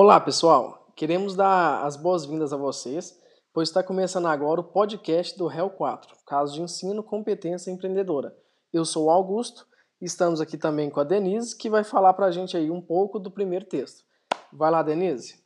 [0.00, 0.92] Olá, pessoal!
[0.94, 3.20] Queremos dar as boas-vindas a vocês,
[3.52, 8.32] pois está começando agora o podcast do REL 4, Caso de Ensino, Competência Empreendedora.
[8.72, 9.66] Eu sou o Augusto
[10.00, 13.18] estamos aqui também com a Denise, que vai falar para a gente aí um pouco
[13.18, 14.04] do primeiro texto.
[14.52, 15.42] Vai lá, Denise!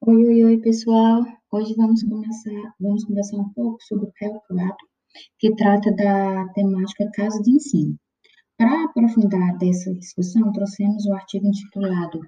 [0.00, 1.24] Oi, oi, oi, pessoal!
[1.50, 4.76] Hoje vamos começar, vamos conversar um pouco sobre o REL 4,
[5.40, 7.98] que trata da temática Caso de Ensino.
[8.58, 12.18] Para aprofundar dessa discussão, trouxemos o artigo intitulado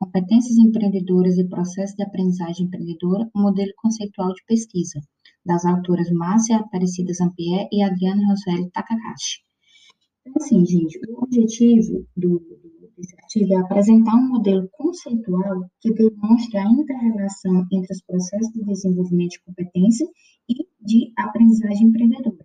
[0.00, 5.00] Competências empreendedoras e processo de aprendizagem empreendedora, um modelo conceitual de pesquisa,
[5.44, 9.42] das autoras Márcia Aparecida Zampier e Adriana Roseli Takakashi.
[10.26, 12.42] Então, assim, gente, o objetivo do,
[12.96, 18.64] desse artigo é apresentar um modelo conceitual que demonstre a inter-relação entre os processos de
[18.64, 20.06] desenvolvimento de competência
[20.48, 22.44] e de aprendizagem empreendedora.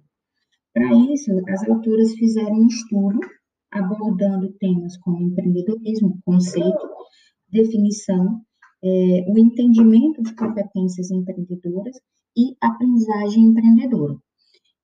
[0.74, 3.20] Para isso, as autoras fizeram um estudo
[3.72, 6.90] abordando temas como empreendedorismo, conceito,
[7.50, 8.42] definição,
[8.84, 11.98] é, o entendimento de competências empreendedoras
[12.36, 14.18] e aprendizagem empreendedora.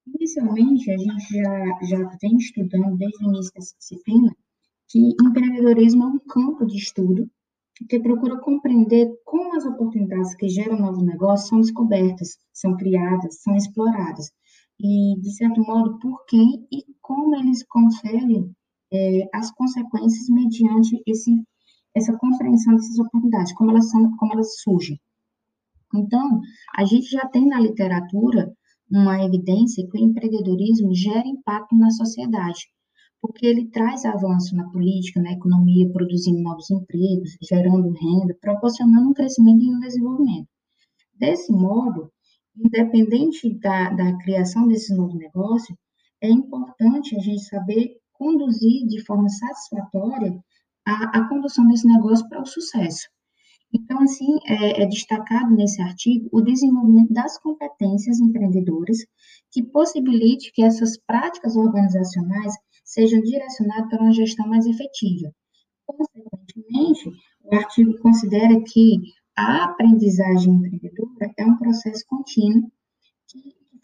[0.06, 4.34] Inicialmente, a gente já, já vem estudando desde o início dessa disciplina
[4.88, 7.30] que empreendedorismo é um campo de estudo
[7.90, 13.56] que procura compreender como as oportunidades que geram novos negócios são descobertas, são criadas, são
[13.56, 14.32] exploradas,
[14.80, 18.56] e, de certo modo, por quem e como eles conseguem
[18.92, 21.32] é, as consequências mediante esse,
[21.96, 25.00] essa compreensão dessas oportunidades, como elas, são, como elas surgem.
[25.96, 26.42] Então,
[26.76, 28.54] a gente já tem na literatura
[28.90, 32.68] uma evidência que o empreendedorismo gera impacto na sociedade,
[33.22, 39.14] porque ele traz avanço na política, na economia, produzindo novos empregos, gerando renda, proporcionando um
[39.14, 40.48] crescimento e um desenvolvimento.
[41.14, 42.12] Desse modo,
[42.56, 45.78] independente da, da criação desse novo negócio,
[46.22, 50.38] é importante a gente saber conduzir de forma satisfatória
[50.86, 53.08] a, a condução desse negócio para o sucesso.
[53.74, 59.00] Então, assim, é, é, destacado nesse artigo o desenvolvimento das competências empreendedoras
[59.52, 62.54] que possibilite que essas práticas organizacionais
[62.86, 65.34] sejam direcionadas para uma gestão mais efetiva.
[65.86, 67.10] Consequentemente,
[67.44, 69.00] o artigo considera que
[69.36, 72.72] a aprendizagem empreendedora é um processo contínuo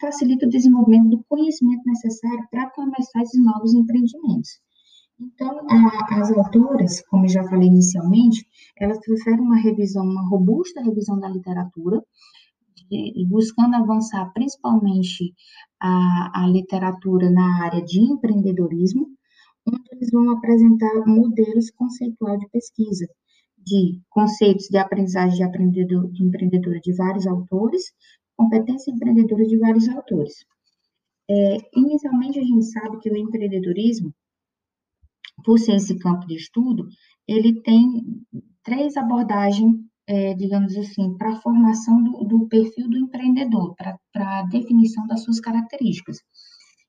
[0.04, 4.60] facilita o desenvolvimento do conhecimento necessário para começar esses novos empreendimentos.
[5.18, 8.46] Então, a, as autoras, como eu já falei inicialmente,
[8.78, 12.02] elas trouxeram uma revisão, uma robusta revisão da literatura,
[12.90, 15.32] de, buscando avançar principalmente
[15.80, 19.06] a, a literatura na área de empreendedorismo,
[19.66, 23.06] onde eles vão apresentar modelos conceituais de pesquisa,
[23.56, 27.84] de conceitos de aprendizagem de, aprendedor, de empreendedora de vários autores,
[28.36, 30.44] competência empreendedora de vários autores.
[31.28, 34.14] É, inicialmente, a gente sabe que o empreendedorismo,
[35.44, 36.86] por ser esse campo de estudo,
[37.26, 38.02] ele tem
[38.62, 39.74] três abordagens,
[40.06, 45.22] é, digamos assim, para a formação do, do, perfil do empreendedor, para a definição das
[45.22, 46.18] suas características.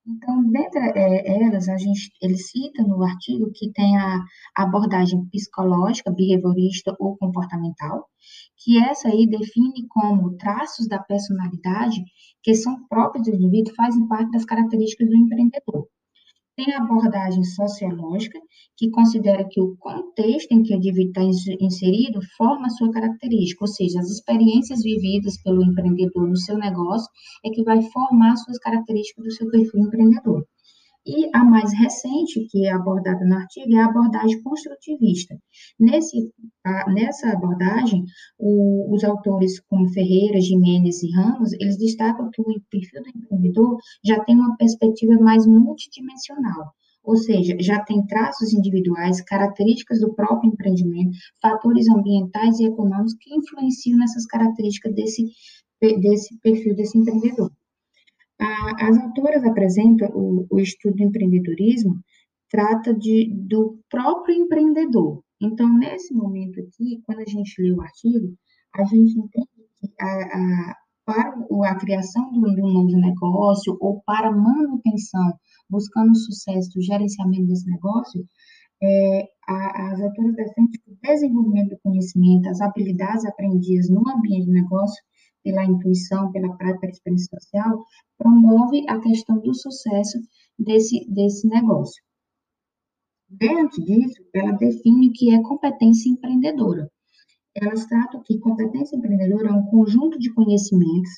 [0.07, 4.23] Então, dentre é, elas, a gente, ele cita no artigo que tem a
[4.55, 8.07] abordagem psicológica, behaviorista ou comportamental,
[8.57, 12.03] que essa aí define como traços da personalidade
[12.43, 15.87] que são próprios do indivíduo fazem parte das características do empreendedor.
[16.57, 18.39] Tem a abordagem sociológica,
[18.77, 21.21] que considera que o contexto em que o indivíduo está
[21.59, 27.11] inserido forma sua característica, ou seja, as experiências vividas pelo empreendedor no seu negócio
[27.43, 30.45] é que vai formar as suas características do seu perfil empreendedor.
[31.07, 35.37] E a mais recente, que é abordada no artigo, é a abordagem construtivista.
[35.79, 36.31] Nesse,
[36.63, 38.03] a, nessa abordagem,
[38.39, 43.77] o, os autores como Ferreira, Jimenez e Ramos, eles destacam que o perfil do empreendedor
[44.03, 46.73] já tem uma perspectiva mais multidimensional,
[47.03, 53.31] ou seja, já tem traços individuais, características do próprio empreendimento, fatores ambientais e econômicos que
[53.31, 55.23] influenciam nessas características desse,
[55.79, 57.51] desse perfil desse empreendedor.
[58.39, 61.95] As autoras apresentam o, o estudo do empreendedorismo,
[62.49, 65.23] trata de, do próprio empreendedor.
[65.41, 68.33] Então, nesse momento aqui, quando a gente lê o artigo,
[68.75, 69.49] a gente entende
[69.79, 71.35] que a, a, para
[71.69, 75.33] a criação de um novo negócio ou para a manutenção,
[75.69, 78.25] buscando sucesso do gerenciamento desse negócio,
[78.81, 84.45] é, a, as autoras defendem que o desenvolvimento do conhecimento, as habilidades aprendidas no ambiente
[84.45, 85.01] de negócio,
[85.45, 87.85] pela intuição, pela prática, pela experiência social,
[88.17, 90.17] promove a questão do sucesso
[90.57, 92.03] desse, desse negócio.
[93.29, 96.89] Dentro disso, ela define o que é competência empreendedora.
[97.53, 101.11] Elas tratam que competência empreendedora é um conjunto de conhecimentos,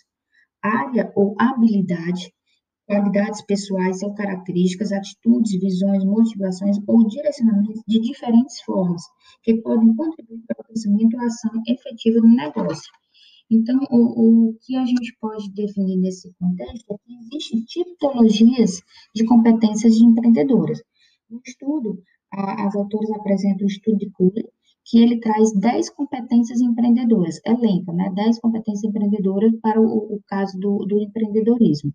[0.62, 2.34] área ou habilidade
[2.88, 9.02] qualidades pessoais ou características, atitudes, visões, motivações ou direcionamentos de diferentes formas,
[9.44, 12.90] que podem contribuir para o crescimento e ação efetiva do negócio.
[13.50, 18.82] Então, o, o que a gente pode definir nesse contexto é que existem tipologias
[19.16, 20.82] de competências de empreendedoras.
[21.30, 22.02] No estudo,
[22.32, 24.46] a, as autores apresentam o estudo de Cooley,
[24.86, 30.58] que ele traz 10 competências empreendedoras, elenca, né, 10 competências empreendedoras para o, o caso
[30.60, 31.94] do, do empreendedorismo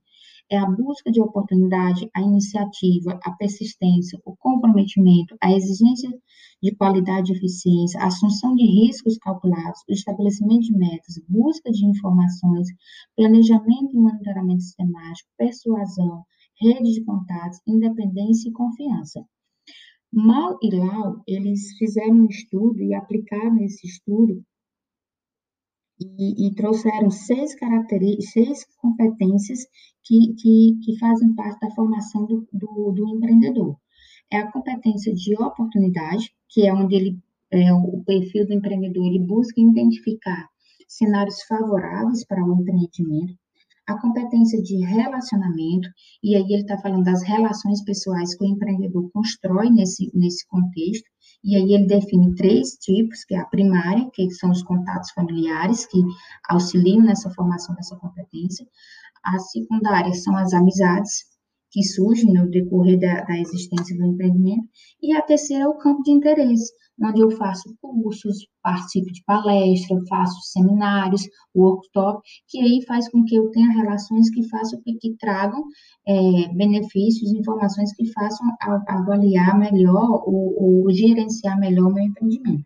[0.53, 6.11] é a busca de oportunidade, a iniciativa, a persistência, o comprometimento, a exigência
[6.63, 11.87] de qualidade e eficiência, a assunção de riscos calculados, o estabelecimento de metas, busca de
[11.87, 12.69] informações,
[13.17, 16.23] planejamento e monitoramento sistemático, persuasão,
[16.61, 19.25] rede de contatos, independência e confiança.
[20.13, 24.45] Mal e Lau, eles fizeram um estudo e aplicaram esse estudo
[26.19, 29.61] e, e trouxeram seis características, seis competências
[30.05, 33.77] que, que, que, fazem parte da formação do, do, do, empreendedor.
[34.31, 37.19] É a competência de oportunidade, que é onde ele,
[37.51, 40.49] é, o perfil do empreendedor, ele busca identificar
[40.89, 43.35] cenários favoráveis para o empreendimento,
[43.87, 45.89] a competência de relacionamento,
[46.23, 51.11] e aí ele está falando das relações pessoais que o empreendedor constrói nesse, nesse contexto,
[51.45, 55.87] e aí ele define três tipos, que é a primária, que são os contatos familiares,
[55.87, 55.99] que
[56.49, 58.67] auxiliam nessa formação dessa competência.
[59.25, 61.25] A secundária são as amizades,
[61.71, 64.69] que surgem no decorrer da, da existência do empreendimento.
[65.03, 69.99] E a terceira é o campo de interesse, onde eu faço cursos, participo de palestra,
[70.09, 71.23] faço seminários,
[71.55, 75.63] workshop, que aí faz com que eu tenha relações que façam que, tragam
[76.07, 78.47] é, benefícios, informações que façam
[78.89, 82.65] avaliar melhor ou, ou gerenciar melhor o meu empreendimento.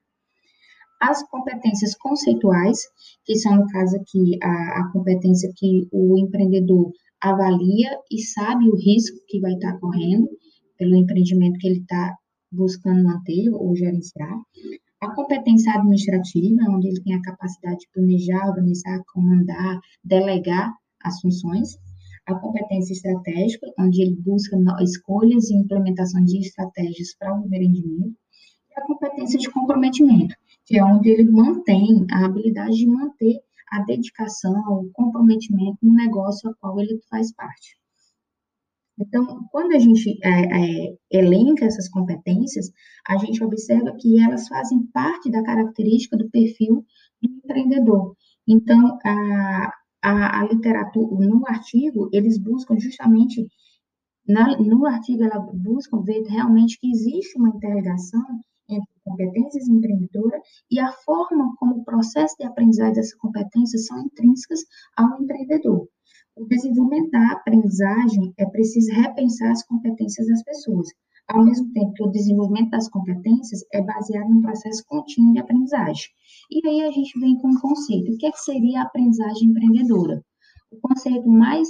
[1.01, 2.79] As competências conceituais,
[3.25, 6.91] que são, no caso aqui, a, a competência que o empreendedor
[7.21, 10.29] avalia e sabe o risco que vai estar correndo
[10.79, 12.15] pelo empreendimento que ele está
[12.57, 14.41] buscando manter ou gerenciar.
[15.01, 20.73] A competência administrativa, onde ele tem a capacidade de planejar, organizar, comandar, delegar
[21.03, 21.77] as funções.
[22.27, 28.17] A competência estratégica, onde ele busca escolhas e implementação de estratégias para o empreendimento.
[28.71, 33.39] E a competência de comprometimento, que é onde ele mantém a habilidade de manter
[33.71, 37.77] a dedicação, o comprometimento no negócio ao qual ele faz parte.
[38.99, 42.71] Então, quando a gente é, é, elenca essas competências,
[43.07, 46.85] a gente observa que elas fazem parte da característica do perfil
[47.23, 48.17] do empreendedor.
[48.49, 49.73] Então, a,
[50.03, 53.47] a, a literatura, no artigo, eles buscam justamente,
[54.27, 58.23] na, no artigo, ela buscam ver realmente que existe uma interligação
[58.69, 60.41] entre competências empreendedoras
[60.71, 64.61] e a forma como o processo de aprendizagem dessas competências são intrínsecas
[64.97, 65.89] ao empreendedor.
[66.37, 70.87] O desenvolvimento da aprendizagem é preciso repensar as competências das pessoas,
[71.29, 75.39] ao mesmo tempo que o desenvolvimento das competências é baseado em um processo contínuo de
[75.39, 76.05] aprendizagem.
[76.51, 78.13] E aí a gente vem com um conceito.
[78.13, 80.23] O que, é que seria a aprendizagem empreendedora?
[80.71, 81.69] O conceito mais,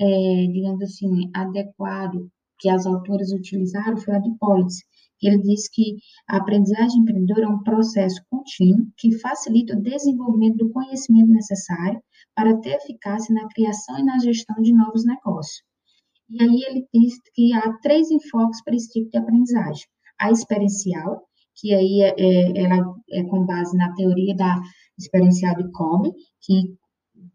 [0.00, 4.82] é, digamos assim, adequado que as autoras utilizaram foi a de Politz,
[5.28, 5.96] ele diz que
[6.28, 12.00] a aprendizagem empreendedora é um processo contínuo que facilita o desenvolvimento do conhecimento necessário
[12.34, 15.62] para ter eficácia na criação e na gestão de novos negócios.
[16.30, 19.84] E aí ele diz que há três enfoques para esse tipo de aprendizagem.
[20.18, 21.22] A experiencial,
[21.56, 24.60] que aí é, é, ela é com base na teoria da
[24.98, 26.76] experiencial de Kolbe, que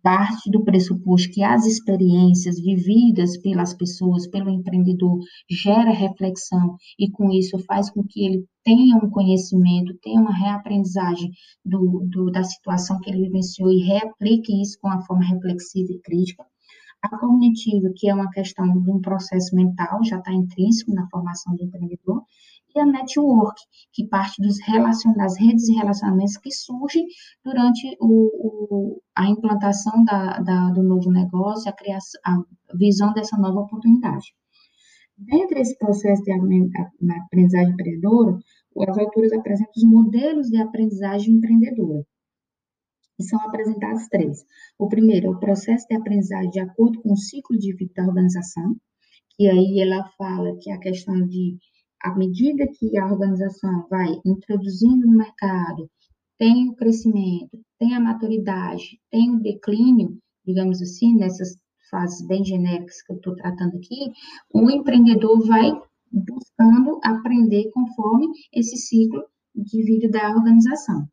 [0.05, 5.17] parte do pressuposto que as experiências vividas pelas pessoas, pelo empreendedor,
[5.50, 11.31] gera reflexão e com isso faz com que ele tenha um conhecimento, tenha uma reaprendizagem
[11.65, 16.00] do, do, da situação que ele vivenciou e reaplique isso com uma forma reflexiva e
[16.00, 16.45] crítica.
[17.01, 21.55] A cognitiva, que é uma questão de um processo mental, já está intrínseco na formação
[21.55, 22.21] do empreendedor,
[22.75, 23.60] e a network,
[23.94, 24.58] que parte dos
[25.15, 27.05] das redes de relacionamentos que surgem
[27.44, 32.38] durante o, o a implantação da, da, do novo negócio, a, criação, a
[32.77, 34.36] visão dessa nova oportunidade.
[35.17, 38.38] Dentro desse processo de aprendizagem empreendedora,
[38.89, 42.05] as autores apresentam os modelos de aprendizagem empreendedora.
[43.17, 44.44] E são apresentados três.
[44.77, 48.08] O primeiro é o processo de aprendizagem de acordo com o ciclo de vida da
[48.08, 48.75] organização,
[49.38, 51.58] que aí ela fala que é a questão de
[52.05, 55.89] à medida que a organização vai introduzindo no mercado,
[56.38, 61.57] tem o crescimento, tem a maturidade, tem o declínio, digamos assim, nessas
[61.89, 64.12] fases bem genéricas que eu estou tratando aqui,
[64.53, 65.71] o empreendedor vai
[66.12, 69.24] buscando aprender conforme esse ciclo
[69.55, 71.07] de vida da organização.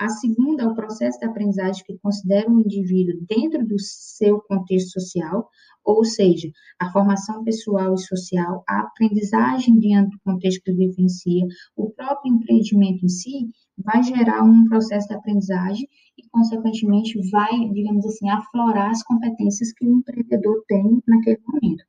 [0.00, 4.98] A segunda é o processo de aprendizagem que considera o indivíduo dentro do seu contexto
[4.98, 5.46] social,
[5.84, 11.90] ou seja, a formação pessoal e social, a aprendizagem diante do contexto que vivencia, o
[11.90, 18.30] próprio empreendimento em si, vai gerar um processo de aprendizagem e, consequentemente, vai, digamos assim,
[18.30, 21.84] aflorar as competências que o empreendedor tem naquele momento.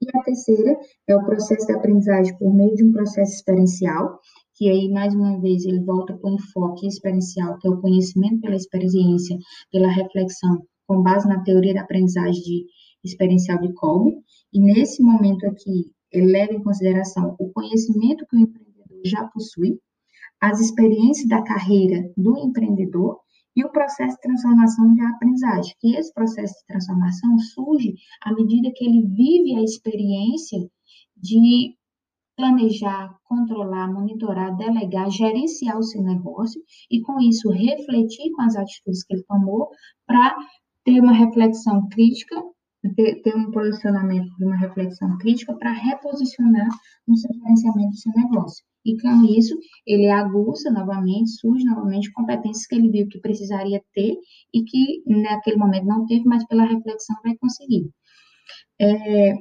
[0.00, 0.78] E a terceira
[1.08, 4.20] é o processo de aprendizagem por meio de um processo experiencial,
[4.60, 8.42] que aí, mais uma vez, ele volta para o enfoque experiencial, que é o conhecimento
[8.42, 9.38] pela experiência,
[9.72, 12.66] pela reflexão, com base na teoria da aprendizagem de
[13.02, 14.18] experiencial de Kolbe,
[14.52, 19.78] e nesse momento aqui, ele leva em consideração o conhecimento que o empreendedor já possui,
[20.38, 23.16] as experiências da carreira do empreendedor
[23.56, 28.70] e o processo de transformação de aprendizagem, que esse processo de transformação surge à medida
[28.74, 30.58] que ele vive a experiência
[31.16, 31.74] de
[32.40, 39.04] planejar, controlar, monitorar, delegar, gerenciar o seu negócio e, com isso, refletir com as atitudes
[39.04, 39.68] que ele tomou
[40.06, 40.34] para
[40.82, 42.42] ter uma reflexão crítica,
[42.96, 46.68] ter, ter um posicionamento de uma reflexão crítica para reposicionar
[47.06, 48.64] no seu gerenciamento do seu negócio.
[48.86, 49.54] E com isso,
[49.86, 54.16] ele aguça novamente, surge novamente competências que ele viu que precisaria ter
[54.54, 57.90] e que naquele momento não teve, mas pela reflexão vai conseguir.
[58.80, 59.34] É,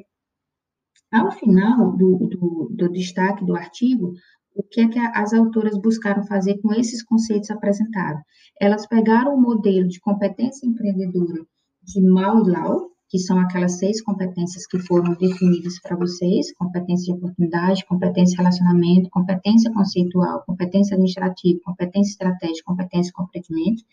[1.12, 4.14] ao final do, do, do destaque do artigo,
[4.56, 8.22] o que é que as autoras buscaram fazer com esses conceitos apresentados?
[8.60, 11.46] Elas pegaram o modelo de competência empreendedora
[11.84, 17.06] de Mao e Lau, que são aquelas seis competências que foram definidas para vocês: competência
[17.06, 23.84] de oportunidade, competência de relacionamento, competência conceitual, competência administrativa, competência estratégica, competência de compreendimento,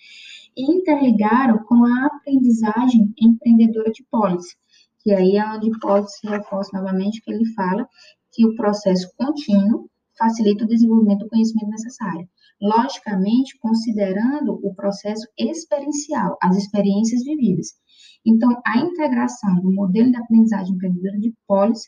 [0.57, 4.57] e interligaram com a aprendizagem empreendedora de Polis,
[5.07, 7.89] que aí é onde pode se reforça novamente que ele fala
[8.33, 12.29] que o processo contínuo facilita o desenvolvimento do conhecimento necessário.
[12.61, 17.69] Logicamente, considerando o processo experiencial, as experiências vividas.
[18.27, 21.83] Então, a integração do modelo de aprendizagem empreendedora de Polis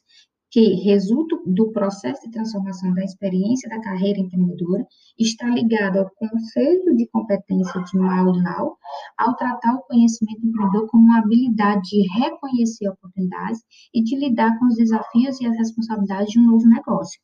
[0.50, 4.86] que resulta do processo de transformação da experiência da carreira empreendedora,
[5.18, 8.76] está ligado ao conceito de competência de Maulau,
[9.18, 13.60] ao tratar o conhecimento empreendedor como uma habilidade de reconhecer oportunidades
[13.94, 17.20] e de lidar com os desafios e as responsabilidades de um novo negócio.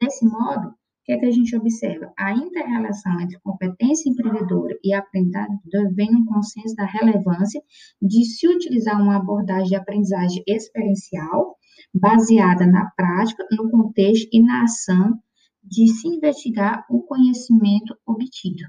[0.00, 2.12] Desse modo, o que, é que a gente observa?
[2.16, 5.58] A inter-relação entre competência empreendedora e aprendizagem
[5.94, 7.60] vem no consenso da relevância
[8.00, 11.56] de se utilizar uma abordagem de aprendizagem experiencial,
[11.92, 15.18] baseada na prática, no contexto e na ação
[15.62, 18.62] de se investigar o conhecimento obtido.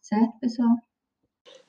[0.00, 0.76] Certo, pessoal?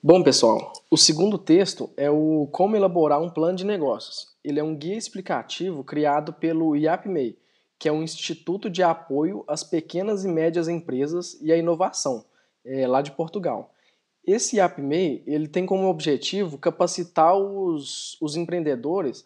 [0.01, 4.27] Bom, pessoal, o segundo texto é o Como Elaborar um Plano de Negócios.
[4.43, 7.37] Ele é um guia explicativo criado pelo IAPMEI,
[7.79, 12.25] que é um instituto de apoio às pequenas e médias empresas e à inovação,
[12.65, 13.71] é, lá de Portugal.
[14.25, 19.23] Esse IAPMEI ele tem como objetivo capacitar os, os empreendedores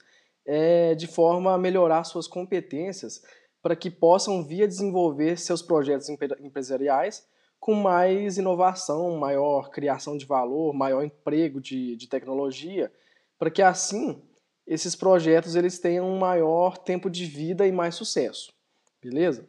[0.48, 3.22] é, de forma a melhorar suas competências
[3.62, 7.28] para que possam vir a desenvolver seus projetos empresariais
[7.60, 12.92] com mais inovação, maior criação de valor, maior emprego de, de tecnologia,
[13.38, 14.22] para que assim
[14.66, 18.54] esses projetos eles tenham um maior tempo de vida e mais sucesso,
[19.02, 19.48] beleza?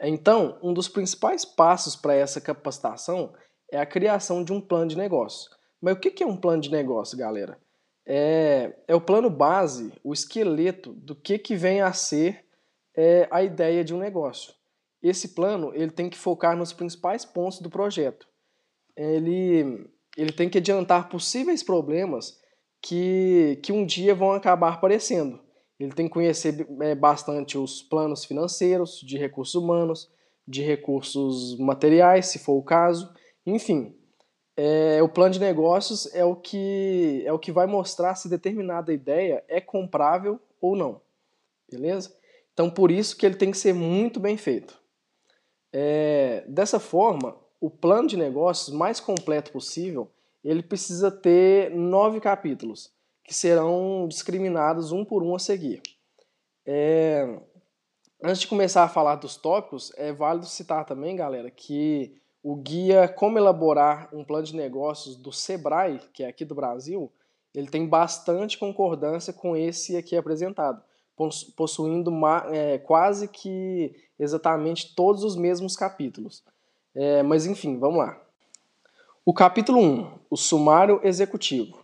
[0.00, 3.32] Então, um dos principais passos para essa capacitação
[3.70, 5.50] é a criação de um plano de negócio.
[5.80, 7.58] Mas o que é um plano de negócio, galera?
[8.06, 12.44] É, é o plano base, o esqueleto do que, que vem a ser
[12.96, 14.52] é, a ideia de um negócio.
[15.02, 18.26] Esse plano ele tem que focar nos principais pontos do projeto.
[18.96, 22.38] Ele, ele tem que adiantar possíveis problemas
[22.80, 25.40] que, que um dia vão acabar aparecendo.
[25.78, 30.10] Ele tem que conhecer é, bastante os planos financeiros, de recursos humanos,
[30.46, 33.12] de recursos materiais, se for o caso,
[33.46, 33.94] enfim
[34.56, 38.92] é, o plano de negócios é o que é o que vai mostrar se determinada
[38.92, 41.00] ideia é comprável ou não,
[41.70, 42.14] beleza?
[42.52, 44.78] Então por isso que ele tem que ser muito bem feito.
[45.72, 50.08] É, dessa forma, o plano de negócios mais completo possível,
[50.44, 52.92] ele precisa ter nove capítulos
[53.24, 55.82] que serão discriminados um por um a seguir.
[56.64, 57.40] É,
[58.22, 63.08] antes de começar a falar dos tópicos, é válido citar também, galera, que o guia
[63.08, 67.10] Como Elaborar um Plano de Negócios do Sebrae, que é aqui do Brasil,
[67.54, 70.82] ele tem bastante concordância com esse aqui apresentado,
[71.56, 72.12] possuindo
[72.52, 76.44] é, quase que exatamente todos os mesmos capítulos.
[76.94, 78.20] É, mas enfim, vamos lá.
[79.24, 81.82] O capítulo 1, o sumário executivo.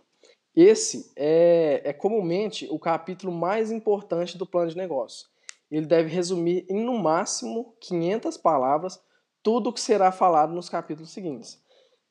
[0.55, 5.27] Esse é, é comumente o capítulo mais importante do plano de negócio.
[5.71, 9.01] Ele deve resumir em no máximo 500 palavras
[9.43, 11.61] tudo o que será falado nos capítulos seguintes.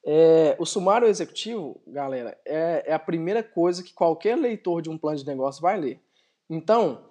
[0.05, 4.97] É, o sumário executivo, galera, é, é, a primeira coisa que qualquer leitor de um
[4.97, 6.01] plano de negócio vai ler.
[6.49, 7.05] Então,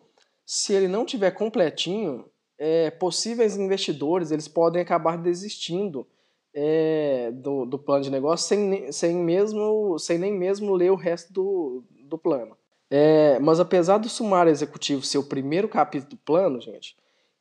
[0.45, 2.25] se ele não tiver completinho,
[2.57, 6.05] é, possíveis investidores eles podem acabar desistindo
[6.53, 11.31] é, do, do, plano de negócio sem, sem, mesmo, sem nem mesmo ler o resto
[11.31, 12.57] do, do plano.
[12.89, 16.97] É, mas apesar do sumário executivo ser o primeiro capítulo do plano, gente,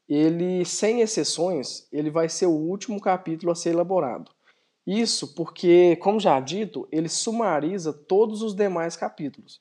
[0.09, 4.31] ele, sem exceções, ele vai ser o último capítulo a ser elaborado.
[4.87, 9.61] Isso porque, como já dito, ele sumariza todos os demais capítulos.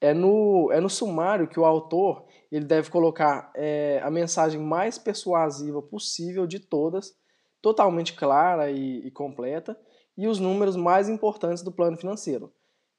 [0.00, 4.98] É no, é no sumário que o autor ele deve colocar é, a mensagem mais
[4.98, 7.16] persuasiva possível de todas,
[7.62, 9.78] totalmente clara e, e completa,
[10.16, 12.52] e os números mais importantes do plano financeiro.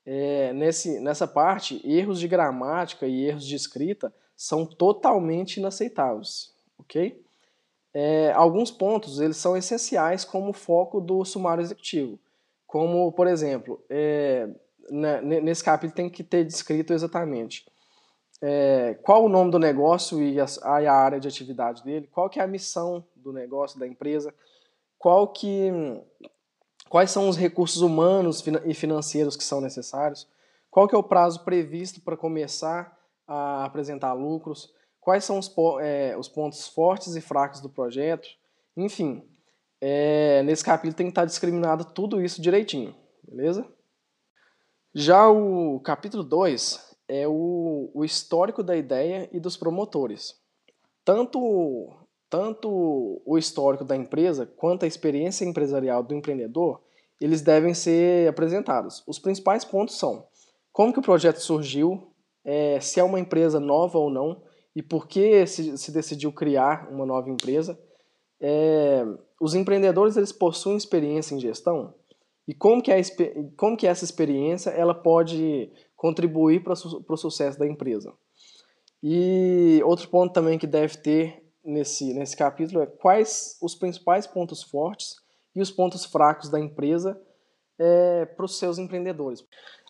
[0.06, 7.24] É, nesse, nessa parte, erros de gramática e erros de escrita são totalmente inaceitáveis, ok?
[7.94, 12.20] É, alguns pontos eles são essenciais como foco do sumário executivo,
[12.66, 14.50] como, por exemplo, é,
[14.90, 17.66] na, nesse capítulo tem que ter descrito exatamente
[18.42, 22.40] é, qual o nome do negócio e a, a, área de atividade dele, qual que
[22.40, 24.34] é a missão do negócio, da empresa,
[24.98, 25.72] qual que,
[26.90, 30.28] quais são os recursos humanos e financeiros que são necessários,
[30.70, 32.96] qual que é o prazo previsto para começar
[33.28, 34.74] a apresentar lucros,
[35.08, 35.50] quais são os,
[35.80, 38.28] é, os pontos fortes e fracos do projeto,
[38.76, 39.24] enfim.
[39.80, 43.66] É, nesse capítulo tem que estar discriminado tudo isso direitinho, beleza?
[44.94, 50.36] Já o capítulo 2 é o, o histórico da ideia e dos promotores.
[51.06, 51.90] Tanto,
[52.30, 56.82] tanto o histórico da empresa quanto a experiência empresarial do empreendedor,
[57.22, 59.06] eles devem ser apresentados.
[59.08, 60.28] Os principais pontos são
[60.74, 62.12] como que o projeto surgiu,
[62.44, 64.46] é, se é uma empresa nova ou não,
[64.78, 67.80] e por que se, se decidiu criar uma nova empresa.
[68.40, 69.04] É,
[69.42, 71.96] os empreendedores eles possuem experiência em gestão
[72.48, 72.98] e como que, a,
[73.58, 78.14] como que essa experiência ela pode contribuir para o sucesso da empresa.
[79.02, 84.62] E outro ponto também que deve ter nesse, nesse capítulo é quais os principais pontos
[84.62, 85.16] fortes
[85.56, 87.20] e os pontos fracos da empresa
[87.80, 89.44] é, para os seus empreendedores.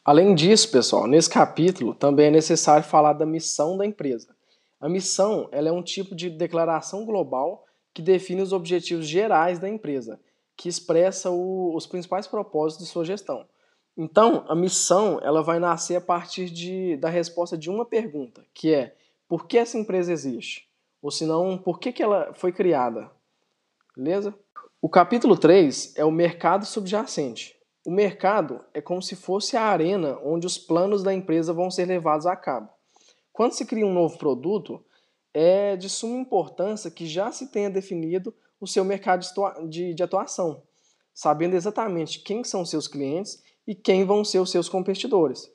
[0.05, 4.36] Além disso, pessoal, nesse capítulo também é necessário falar da missão da empresa.
[4.79, 9.67] A missão ela é um tipo de declaração global que define os objetivos gerais da
[9.67, 10.19] empresa,
[10.55, 13.47] que expressa o, os principais propósitos de sua gestão.
[13.97, 18.71] Então, a missão ela vai nascer a partir de, da resposta de uma pergunta, que
[18.71, 18.95] é
[19.27, 20.69] por que essa empresa existe?
[21.01, 23.09] Ou se não, por que, que ela foi criada?
[23.95, 24.33] Beleza?
[24.79, 27.57] O capítulo 3 é o mercado subjacente.
[27.83, 31.85] O mercado é como se fosse a arena onde os planos da empresa vão ser
[31.85, 32.69] levados a cabo.
[33.37, 34.83] Quando se cria um novo produto,
[35.31, 39.23] é de suma importância que já se tenha definido o seu mercado
[39.69, 40.63] de, atuação,
[41.13, 45.47] sabendo exatamente quem são seus clientes e quem vão ser os seus competidores.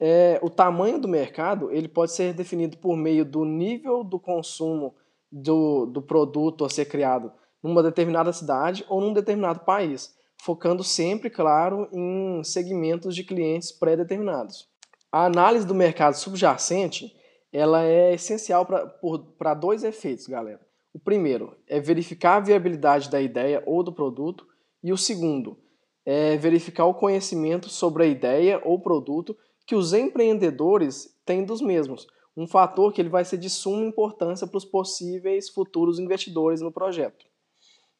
[0.00, 4.94] É, o tamanho do mercado ele pode ser definido por meio do nível do consumo
[5.28, 11.28] do, do produto a ser criado numa determinada cidade ou num determinado país, focando sempre,
[11.28, 14.75] claro, em segmentos de clientes pré-determinados.
[15.16, 17.16] A análise do mercado subjacente
[17.50, 20.60] ela é essencial para dois efeitos, galera.
[20.92, 24.46] O primeiro é verificar a viabilidade da ideia ou do produto,
[24.82, 25.58] e o segundo
[26.04, 29.34] é verificar o conhecimento sobre a ideia ou produto
[29.66, 34.46] que os empreendedores têm dos mesmos, um fator que ele vai ser de suma importância
[34.46, 37.24] para os possíveis futuros investidores no projeto.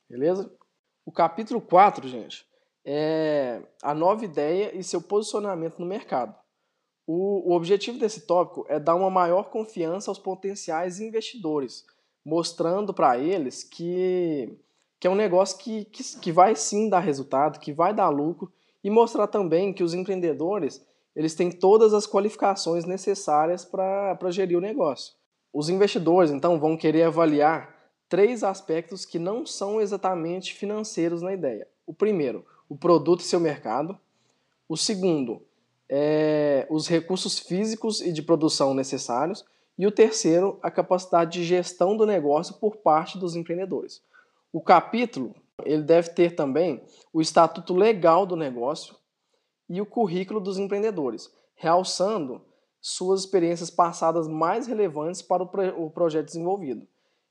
[0.07, 0.53] Beleza?
[1.03, 2.45] O capítulo 4, gente,
[2.85, 6.37] é a nova ideia e seu posicionamento no mercado.
[7.07, 11.85] O, o objetivo desse tópico é dar uma maior confiança aos potenciais investidores,
[12.25, 14.59] mostrando para eles que,
[14.99, 18.53] que é um negócio que, que, que vai sim dar resultado, que vai dar lucro,
[18.83, 20.85] e mostrar também que os empreendedores
[21.17, 25.15] eles têm todas as qualificações necessárias para gerir o negócio.
[25.51, 27.75] Os investidores, então, vão querer avaliar
[28.07, 31.67] três aspectos que não são exatamente financeiros na ideia.
[31.87, 33.99] O primeiro, o produto e seu mercado.
[34.69, 35.43] O segundo,
[35.89, 39.45] é, os recursos físicos e de produção necessários,
[39.79, 44.03] e o terceiro, a capacidade de gestão do negócio por parte dos empreendedores.
[44.53, 48.95] O capítulo ele deve ter também o estatuto legal do negócio
[49.69, 52.43] e o currículo dos empreendedores, realçando
[52.81, 56.87] suas experiências passadas mais relevantes para o, pro, o projeto desenvolvido.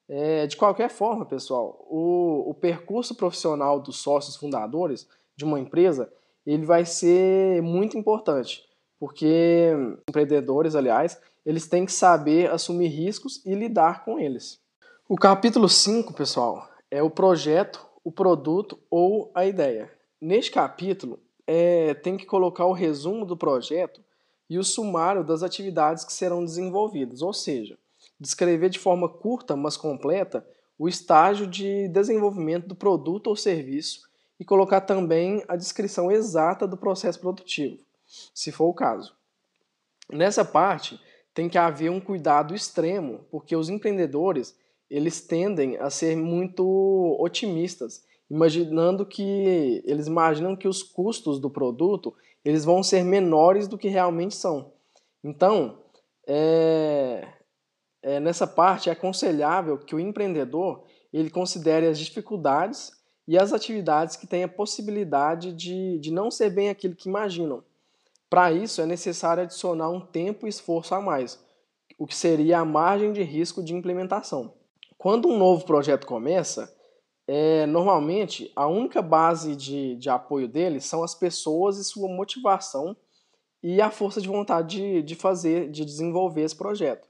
[0.07, 6.11] É, de qualquer forma, pessoal, o, o percurso profissional dos sócios fundadores de uma empresa
[6.45, 8.63] ele vai ser muito importante,
[8.99, 9.71] porque
[10.07, 14.59] empreendedores, aliás, eles têm que saber assumir riscos e lidar com eles.
[15.07, 19.91] O capítulo 5, pessoal, é o projeto, o produto ou a ideia.
[20.19, 24.03] Neste capítulo, é, tem que colocar o resumo do projeto
[24.49, 27.77] e o sumário das atividades que serão desenvolvidas, ou seja,
[28.19, 30.45] descrever de forma curta, mas completa,
[30.77, 34.01] o estágio de desenvolvimento do produto ou serviço
[34.39, 39.15] e colocar também a descrição exata do processo produtivo, se for o caso.
[40.11, 40.99] Nessa parte,
[41.33, 44.55] tem que haver um cuidado extremo, porque os empreendedores
[44.89, 52.13] eles tendem a ser muito otimistas, imaginando que eles imaginam que os custos do produto
[52.43, 54.71] eles vão ser menores do que realmente são.
[55.23, 55.79] Então,
[56.27, 57.27] é,
[58.01, 62.91] é, nessa parte é aconselhável que o empreendedor ele considere as dificuldades
[63.27, 67.63] e as atividades que têm a possibilidade de, de não ser bem aquilo que imaginam.
[68.29, 71.39] Para isso, é necessário adicionar um tempo e esforço a mais,
[71.97, 74.53] o que seria a margem de risco de implementação.
[74.97, 76.73] Quando um novo projeto começa,
[77.27, 82.95] é, normalmente a única base de, de apoio dele são as pessoas e sua motivação
[83.63, 87.07] e a força de vontade de, de fazer, de desenvolver esse projeto.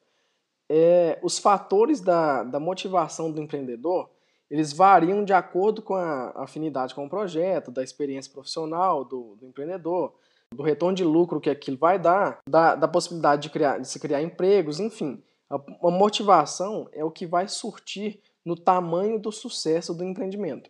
[0.69, 4.10] É, os fatores da, da motivação do empreendedor
[4.49, 9.47] eles variam de acordo com a afinidade com o projeto, da experiência profissional do, do
[9.47, 10.13] empreendedor,
[10.53, 13.99] do retorno de lucro que aquilo vai dar, da, da possibilidade de, criar, de se
[13.99, 15.23] criar empregos, enfim.
[15.49, 20.69] A, a motivação é o que vai surtir no tamanho do sucesso do empreendimento.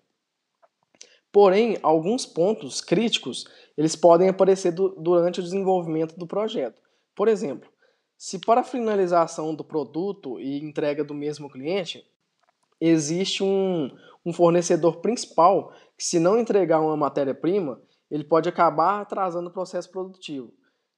[1.31, 3.45] Porém, alguns pontos críticos
[3.77, 6.81] eles podem aparecer do, durante o desenvolvimento do projeto.
[7.13, 7.69] Por exemplo,
[8.17, 12.05] se para a finalização do produto e entrega do mesmo cliente
[12.79, 13.89] existe um,
[14.25, 19.89] um fornecedor principal que, se não entregar uma matéria-prima, ele pode acabar atrasando o processo
[19.89, 20.53] produtivo.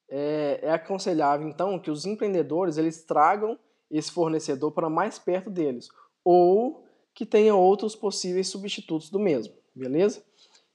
[0.10, 3.60] É, é, aconselhável, então, que os empreendedores eles tragam
[3.92, 5.90] esse fornecedor para mais perto deles,
[6.24, 10.24] ou que tenha outros possíveis substitutos do mesmo, beleza?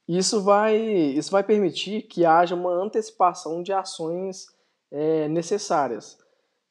[0.07, 4.47] Isso vai, isso vai permitir que haja uma antecipação de ações
[4.91, 6.17] é, necessárias,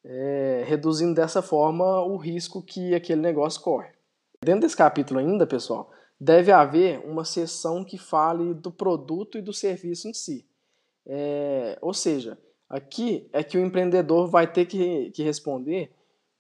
[0.05, 3.89] é, reduzindo dessa forma o risco que aquele negócio corre.
[4.43, 9.53] Dentro desse capítulo ainda, pessoal, deve haver uma seção que fale do produto e do
[9.53, 10.45] serviço em si.
[11.07, 12.37] É, ou seja,
[12.69, 15.93] aqui é que o empreendedor vai ter que, que responder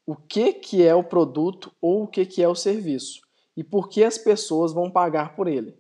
[0.05, 3.21] o que, que é o produto ou o que, que é o serviço
[3.57, 5.77] e por que as pessoas vão pagar por ele.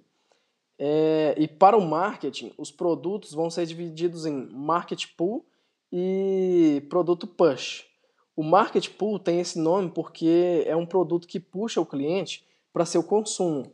[0.78, 5.44] É, e para o marketing, os produtos vão ser divididos em market pool
[5.92, 7.84] e produto push.
[8.34, 12.86] O market pool tem esse nome porque é um produto que puxa o cliente para
[12.86, 13.72] seu consumo.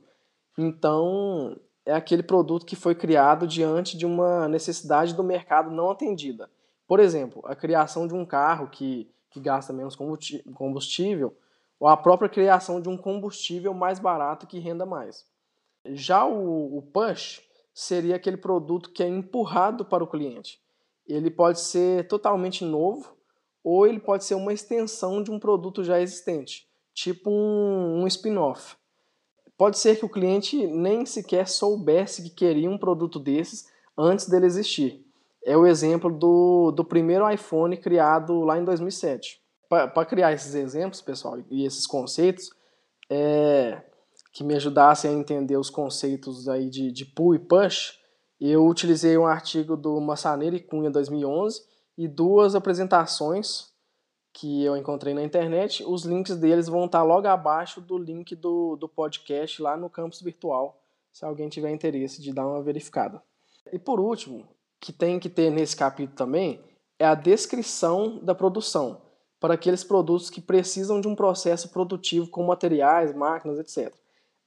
[0.57, 6.51] Então, é aquele produto que foi criado diante de uma necessidade do mercado não atendida.
[6.87, 11.37] Por exemplo, a criação de um carro que que gasta menos combustível,
[11.79, 15.25] ou a própria criação de um combustível mais barato que renda mais.
[15.85, 17.43] Já o, o push
[17.73, 20.61] seria aquele produto que é empurrado para o cliente.
[21.07, 23.17] Ele pode ser totalmente novo
[23.63, 28.77] ou ele pode ser uma extensão de um produto já existente, tipo um, um spin-off.
[29.57, 33.67] Pode ser que o cliente nem sequer soubesse que queria um produto desses
[33.97, 35.05] antes dele existir
[35.49, 39.41] é o exemplo do, do primeiro iPhone criado lá em 2007.
[39.69, 42.51] Para criar esses exemplos, pessoal, e esses conceitos,
[43.09, 43.83] é,
[44.33, 47.99] que me ajudassem a entender os conceitos aí de, de pull e push,
[48.39, 51.63] eu utilizei um artigo do Massaneira e Cunha 2011
[51.99, 53.73] e duas apresentações
[54.33, 55.85] que eu encontrei na internet.
[55.85, 60.23] Os links deles vão estar logo abaixo do link do, do podcast lá no campus
[60.23, 60.81] virtual,
[61.13, 63.21] se alguém tiver interesse de dar uma verificada.
[63.73, 66.63] E por último, que tem que ter nesse capítulo também
[67.01, 69.03] é a descrição da produção
[69.41, 73.93] para aqueles produtos que precisam de um processo produtivo com materiais, máquinas, etc.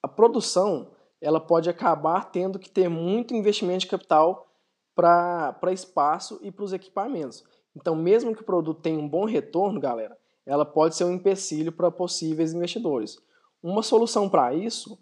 [0.01, 0.87] A produção
[1.19, 4.50] ela pode acabar tendo que ter muito investimento de capital
[5.01, 7.43] para espaço e para os equipamentos.
[7.75, 11.71] Então, mesmo que o produto tenha um bom retorno, galera, ela pode ser um empecilho
[11.71, 13.17] para possíveis investidores.
[13.63, 14.97] Uma solução para isso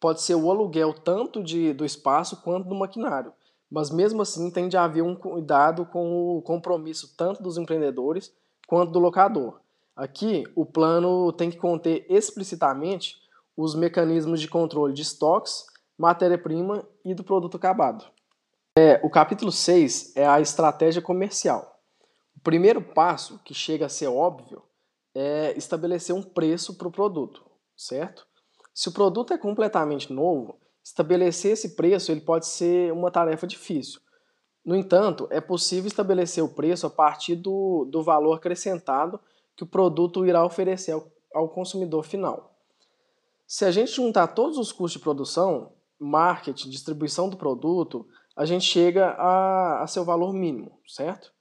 [0.00, 3.32] pode ser o aluguel tanto de, do espaço quanto do maquinário
[3.70, 8.32] mas mesmo assim tem de haver um cuidado com o compromisso tanto dos empreendedores
[8.66, 9.60] quanto do locador.
[9.94, 13.16] Aqui, o plano tem que conter explicitamente
[13.56, 15.66] os mecanismos de controle de estoques,
[15.98, 18.04] matéria-prima e do produto acabado.
[18.78, 21.80] É, o capítulo 6 é a estratégia comercial.
[22.36, 24.62] O primeiro passo, que chega a ser óbvio,
[25.12, 27.44] é estabelecer um preço para o produto,
[27.76, 28.24] certo?
[28.72, 34.00] Se o produto é completamente novo, Estabelecer esse preço ele pode ser uma tarefa difícil.
[34.64, 39.20] No entanto, é possível estabelecer o preço a partir do, do valor acrescentado
[39.54, 42.54] que o produto irá oferecer ao, ao consumidor final.
[43.46, 48.06] Se a gente juntar todos os custos de produção, marketing, distribuição do produto,
[48.38, 51.34] a gente chega a, a seu valor mínimo, certo?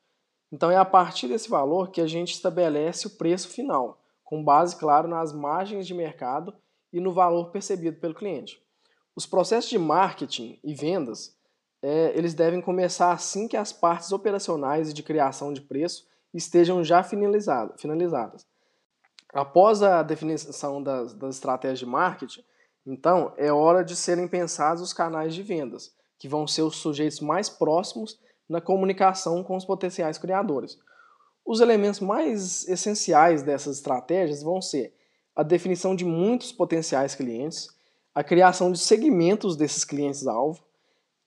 [0.52, 4.76] Então é a partir desse valor que a gente estabelece o preço final, com base,
[4.76, 6.56] claro, nas margens de mercado
[6.92, 8.60] e no valor percebido pelo cliente.
[9.16, 11.38] Os processos de marketing e vendas,
[11.84, 16.84] é, eles devem começar assim que as partes operacionais e de criação de preço estejam
[16.84, 18.48] já finalizadas.
[19.32, 22.44] Após a definição das, das estratégias de marketing,
[22.88, 27.20] então é hora de serem pensados os canais de vendas, que vão ser os sujeitos
[27.20, 30.78] mais próximos na comunicação com os potenciais criadores.
[31.46, 34.94] Os elementos mais essenciais dessas estratégias vão ser
[35.36, 37.70] a definição de muitos potenciais clientes,
[38.14, 40.62] a criação de segmentos desses clientes-alvo,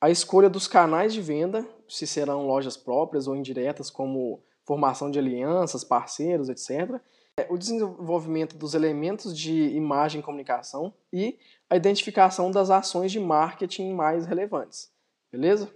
[0.00, 5.18] a escolha dos canais de venda, se serão lojas próprias ou indiretas, como formação de
[5.18, 7.00] alianças, parceiros, etc.
[7.48, 11.38] O desenvolvimento dos elementos de imagem e comunicação e
[11.70, 14.90] a identificação das ações de marketing mais relevantes.
[15.30, 15.72] Beleza?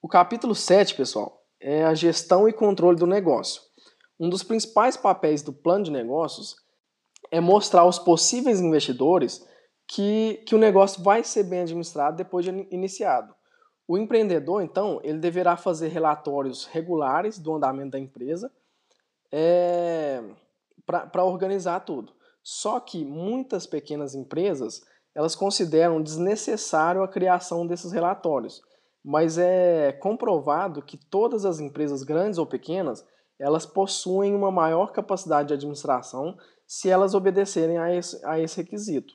[0.00, 3.60] O capítulo 7, pessoal, é a gestão e controle do negócio.
[4.18, 6.56] Um dos principais papéis do plano de negócios
[7.30, 9.46] é mostrar aos possíveis investidores
[9.86, 13.34] que, que o negócio vai ser bem administrado depois de iniciado.
[13.86, 18.50] O empreendedor, então, ele deverá fazer relatórios regulares do andamento da empresa
[19.30, 20.22] é,
[20.86, 22.14] para organizar tudo.
[22.42, 24.82] Só que muitas pequenas empresas
[25.14, 28.62] elas consideram desnecessário a criação desses relatórios,
[29.04, 33.04] mas é comprovado que todas as empresas grandes ou pequenas
[33.38, 39.14] elas possuem uma maior capacidade de administração se elas obedecerem a esse, a esse requisito.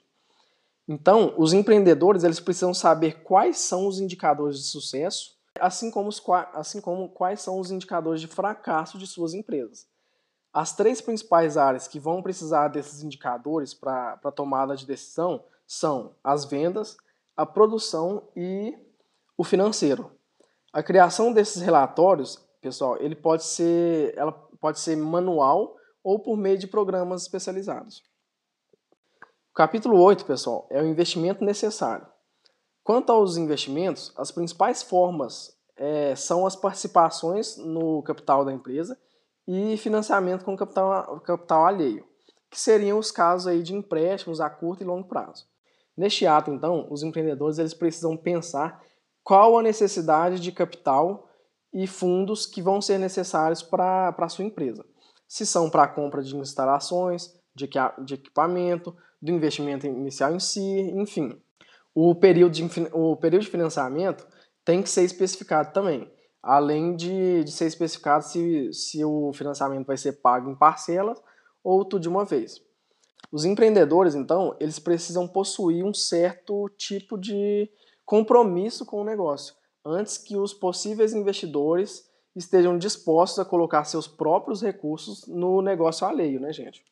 [0.87, 6.21] Então, os empreendedores eles precisam saber quais são os indicadores de sucesso, assim como, os,
[6.53, 9.87] assim como quais são os indicadores de fracasso de suas empresas.
[10.55, 16.15] As três principais áreas que vão precisar desses indicadores para a tomada de decisão são
[16.23, 16.95] as vendas,
[17.35, 18.73] a produção e
[19.37, 20.09] o financeiro.
[20.71, 26.57] A criação desses relatórios, pessoal, ele pode ser, ela pode ser manual ou por meio
[26.57, 28.01] de programas especializados.
[29.51, 32.07] O capítulo 8, pessoal, é o investimento necessário.
[32.81, 38.97] Quanto aos investimentos, as principais formas é, são as participações no capital da empresa
[39.47, 42.05] e financiamento com capital, capital alheio,
[42.49, 45.45] que seriam os casos aí de empréstimos a curto e longo prazo.
[45.95, 48.81] Neste ato, então, os empreendedores eles precisam pensar
[49.23, 51.29] qual a necessidade de capital
[51.73, 54.85] e fundos que vão ser necessários para a sua empresa.
[55.27, 57.69] Se são para a compra de instalações, de,
[58.03, 61.41] de equipamento, do investimento inicial em si, enfim.
[61.93, 64.27] O período de, o período de financiamento
[64.63, 66.11] tem que ser especificado também,
[66.45, 71.19] além de, de ser especificado se, se o financiamento vai ser pago em parcelas
[71.63, 72.61] ou tudo de uma vez.
[73.31, 77.67] Os empreendedores, então, eles precisam possuir um certo tipo de
[78.05, 84.61] compromisso com o negócio, antes que os possíveis investidores estejam dispostos a colocar seus próprios
[84.61, 86.85] recursos no negócio alheio, né, gente?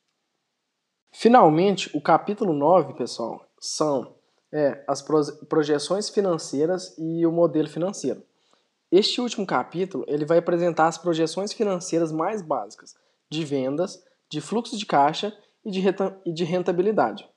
[1.11, 4.15] Finalmente, o capítulo 9, pessoal, são
[4.51, 4.99] é, as
[5.47, 8.23] projeções financeiras e o modelo financeiro.
[8.95, 12.93] Este último capítulo ele vai apresentar as projeções financeiras mais básicas
[13.27, 15.71] de vendas, de fluxo de caixa e
[16.31, 17.27] de rentabilidade.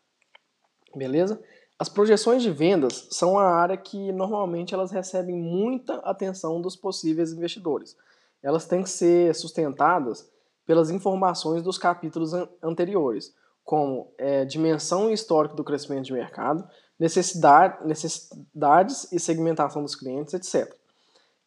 [0.94, 1.42] Beleza?
[1.78, 7.32] As projeções de vendas são a área que normalmente elas recebem muita atenção dos possíveis
[7.32, 7.96] investidores.
[8.42, 10.30] Elas têm que ser sustentadas
[10.66, 17.82] pelas informações dos capítulos anteriores, como é, dimensão e histórico do crescimento de mercado, necessidade,
[17.86, 20.76] necessidades e segmentação dos clientes, etc.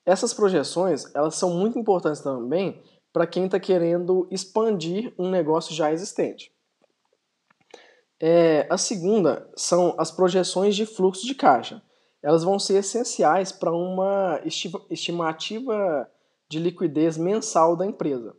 [0.09, 2.81] Essas projeções elas são muito importantes também
[3.13, 6.51] para quem está querendo expandir um negócio já existente.
[8.19, 11.79] É, a segunda são as projeções de fluxo de caixa.
[12.23, 14.41] Elas vão ser essenciais para uma
[14.89, 16.09] estimativa
[16.49, 18.35] de liquidez mensal da empresa.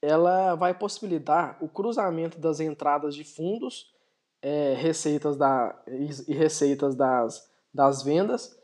[0.00, 3.92] Ela vai possibilitar o cruzamento das entradas de fundos,
[4.40, 8.59] é, receitas da, e receitas das, das vendas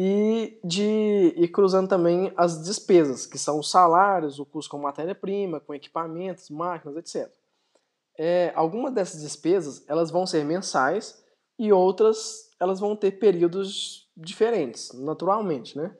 [0.00, 5.58] e, de, e cruzando também as despesas, que são os salários, o custo com matéria-prima,
[5.58, 7.28] com equipamentos, máquinas, etc
[8.18, 11.22] é, algumas dessas despesas elas vão ser mensais
[11.56, 15.96] e outras elas vão ter períodos diferentes, naturalmente, né?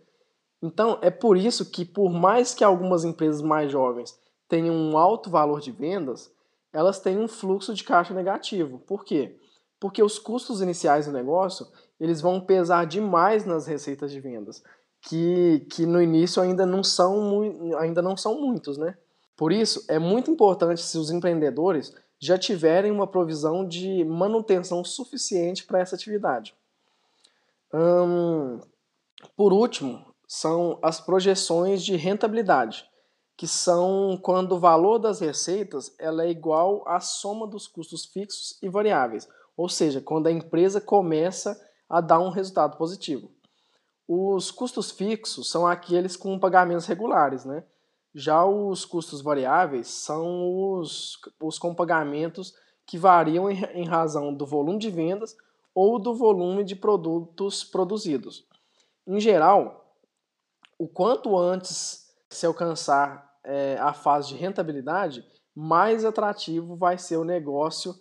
[0.60, 5.30] Então é por isso que por mais que algumas empresas mais jovens tenham um alto
[5.30, 6.32] valor de vendas,
[6.72, 8.80] elas têm um fluxo de caixa negativo.
[8.80, 9.38] Por quê?
[9.78, 11.68] Porque os custos iniciais do negócio
[12.00, 14.62] eles vão pesar demais nas receitas de vendas,
[15.02, 18.96] que, que no início ainda não são ainda não são muitos, né?
[19.36, 25.64] Por isso é muito importante se os empreendedores já tiverem uma provisão de manutenção suficiente
[25.64, 26.54] para essa atividade.
[27.72, 28.60] Hum,
[29.36, 32.84] por último, são as projeções de rentabilidade,
[33.36, 38.58] que são quando o valor das receitas ela é igual à soma dos custos fixos
[38.60, 41.58] e variáveis, ou seja, quando a empresa começa
[41.88, 43.30] a dar um resultado positivo.
[44.06, 47.64] Os custos fixos são aqueles com pagamentos regulares, né?
[48.14, 52.54] Já os custos variáveis são os, os com pagamentos
[52.86, 55.36] que variam em, em razão do volume de vendas
[55.74, 58.46] ou do volume de produtos produzidos.
[59.06, 59.94] Em geral,
[60.78, 65.24] o quanto antes se alcançar é, a fase de rentabilidade,
[65.54, 67.94] mais atrativo vai ser o negócio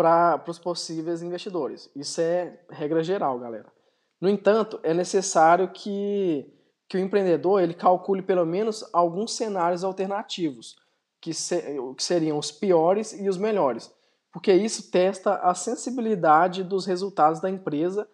[0.00, 1.90] para os possíveis investidores.
[1.94, 3.70] Isso é regra geral, galera.
[4.18, 6.50] No entanto, é necessário que,
[6.88, 10.76] que o empreendedor ele calcule pelo menos alguns cenários alternativos,
[11.20, 11.62] que, se,
[11.94, 13.94] que seriam os piores e os melhores,
[14.32, 18.08] porque isso testa a sensibilidade dos resultados da empresa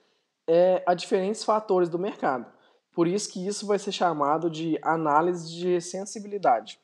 [0.45, 2.51] é, a diferentes fatores do mercado.
[2.93, 6.81] Por isso que isso vai ser chamado de análise de sensibilidade.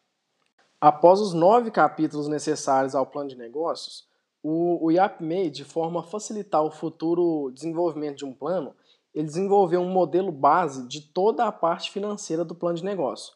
[0.81, 4.12] Após os nove capítulos necessários ao plano de negócios,
[4.43, 8.75] o, o de forma a facilitar o futuro desenvolvimento de um plano,
[9.15, 13.35] ele desenvolveu um modelo base de toda a parte financeira do plano de negócio.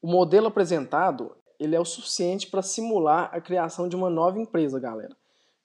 [0.00, 4.78] O modelo apresentado ele é o suficiente para simular a criação de uma nova empresa,
[4.78, 5.16] galera.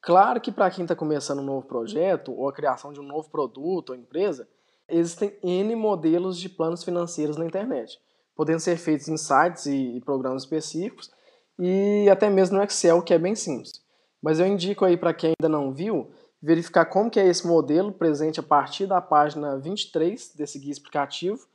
[0.01, 3.29] Claro que para quem está começando um novo projeto ou a criação de um novo
[3.29, 4.47] produto ou empresa,
[4.87, 7.99] existem N modelos de planos financeiros na internet,
[8.35, 11.11] podendo ser feitos em sites e programas específicos
[11.59, 13.80] e até mesmo no Excel, que é bem simples.
[14.21, 17.91] Mas eu indico aí para quem ainda não viu, verificar como que é esse modelo
[17.91, 21.47] presente a partir da página 23 desse guia explicativo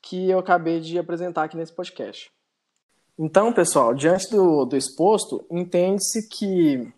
[0.00, 2.30] que eu acabei de apresentar aqui nesse podcast.
[3.18, 6.92] Então, pessoal, diante do, do exposto, entende-se que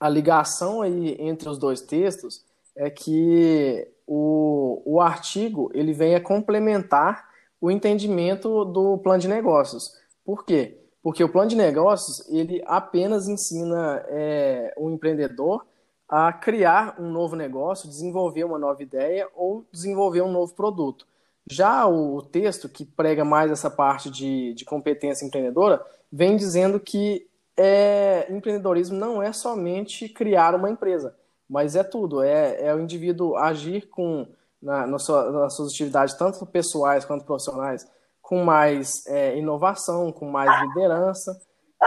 [0.00, 2.42] a ligação aí entre os dois textos
[2.74, 7.28] é que o, o artigo ele vem a complementar
[7.60, 9.84] o entendimento do plano de negócios.
[10.24, 10.81] Por quê?
[11.02, 15.66] Porque o plano de negócios ele apenas ensina é, o empreendedor
[16.08, 21.06] a criar um novo negócio, desenvolver uma nova ideia ou desenvolver um novo produto.
[21.50, 27.26] Já o texto, que prega mais essa parte de, de competência empreendedora, vem dizendo que
[27.56, 31.16] é, empreendedorismo não é somente criar uma empresa,
[31.48, 32.22] mas é tudo.
[32.22, 34.26] É, é o indivíduo agir com
[34.62, 37.86] na, na sua, nas suas atividades, tanto pessoais quanto profissionais,
[38.32, 41.38] com mais é, inovação, com mais liderança,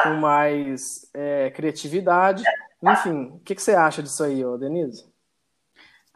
[0.04, 2.44] com mais é, criatividade
[2.84, 5.06] enfim, o que, que, você acha disso aí, Denise?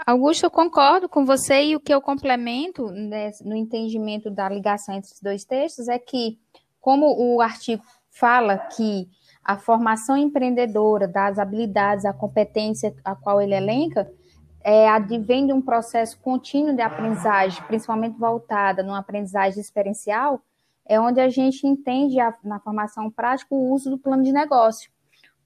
[0.06, 4.94] Augusto, eu concordo com você e o que eu complemento né, no entendimento da ligação
[4.94, 6.38] entre os dois textos é que,
[6.80, 9.10] como o artigo fala que
[9.44, 14.08] a formação empreendedora das habilidades, a competência a qual ele elenca,
[14.63, 20.41] é, advém de um processo contínuo de aprendizagem, principalmente voltada numa aprendizagem experiencial,
[20.86, 24.91] é onde a gente entende a, na formação prática o uso do plano de negócio.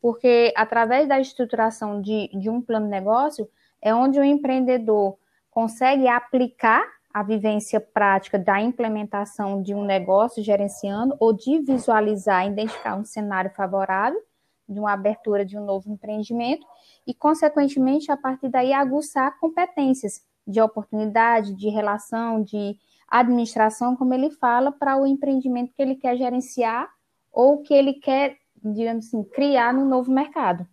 [0.01, 3.47] Porque através da estruturação de, de um plano de negócio
[3.81, 5.17] é onde o empreendedor
[5.51, 12.95] consegue aplicar a vivência prática da implementação de um negócio gerenciando ou de visualizar, identificar
[12.95, 14.19] um cenário favorável
[14.67, 16.65] de uma abertura de um novo empreendimento
[17.05, 24.29] e, consequentemente, a partir daí aguçar competências de oportunidade, de relação, de administração, como ele
[24.29, 26.89] fala, para o empreendimento que ele quer gerenciar
[27.31, 30.65] ou que ele quer digamos assim, criar no novo mercado.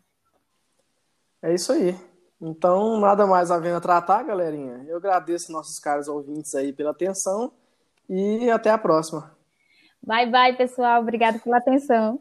[1.42, 1.96] É isso aí.
[2.40, 4.84] Então, nada mais havendo a tratar, galerinha.
[4.86, 7.52] Eu agradeço nossos caros ouvintes aí pela atenção
[8.08, 9.34] e até a próxima.
[10.02, 11.02] Bye, bye, pessoal.
[11.02, 12.18] Obrigada pela atenção.